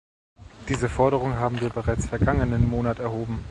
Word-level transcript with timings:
Diese 0.67 0.89
Forderung 0.89 1.35
haben 1.35 1.61
wir 1.61 1.69
bereits 1.69 2.07
vergangenen 2.07 2.67
Monat 2.67 2.97
erhoben! 2.97 3.45